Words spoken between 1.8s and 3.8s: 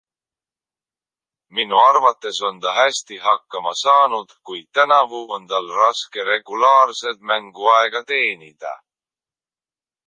arvates on ta hästi hakkama